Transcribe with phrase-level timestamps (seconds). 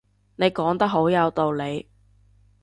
[0.35, 1.87] 你講得好有道理